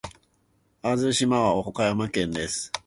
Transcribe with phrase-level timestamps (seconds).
[0.81, 2.71] 小豆島は岡山県です。